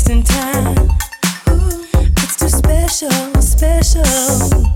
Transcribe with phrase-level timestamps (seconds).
[0.00, 0.88] wasting time.
[2.16, 4.69] It's too special, special.